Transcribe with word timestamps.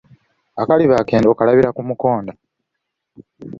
Akaliba 0.61 0.95
akendo 1.01 1.27
okulabira 1.29 1.69
ku 1.75 1.81
mukonda. 1.87 2.33